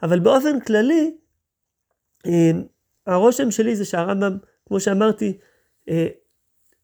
אבל 0.04 0.20
באופן 0.20 0.60
כללי, 0.60 1.12
אה, 2.26 2.52
הרושם 3.08 3.52
שלי 3.52 3.76
זה 3.76 3.86
שהרמב"ם, 3.86 4.38
כמו 4.68 4.80
שאמרתי, 4.80 5.38
אה, 5.90 6.08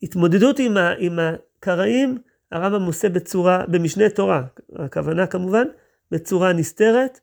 התמודדות 0.04 0.60
עם, 0.60 0.78
ה, 0.78 0.94
עם 0.98 1.20
הקראים, 1.20 2.18
הרמב"ם 2.52 2.86
עושה 2.86 3.10
בצורה, 3.10 3.66
במשנה 3.68 4.10
תורה, 4.10 4.44
הכוונה 4.76 5.28
כמובן, 5.28 5.68
בצורה 6.12 6.54
נסתרת, 6.54 7.20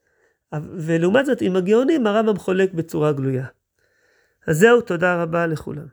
ולעומת 0.54 1.26
זאת 1.26 1.40
עם 1.40 1.56
הגאונים 1.56 2.06
הרמב"ם 2.06 2.37
חולק 2.37 2.72
בצורה 2.72 3.12
גלויה. 3.12 3.46
אז 4.46 4.58
זהו, 4.58 4.80
תודה 4.80 5.22
רבה 5.22 5.46
לכולם. 5.46 5.87